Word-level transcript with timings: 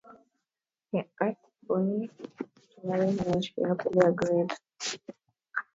He 0.91 0.97
asks 1.21 1.37
Bonnie 1.61 2.07
to 2.07 2.83
marry 2.87 3.11
him 3.11 3.19
and 3.19 3.45
she 3.45 3.53
happily 3.61 3.99
agrees. 4.03 4.47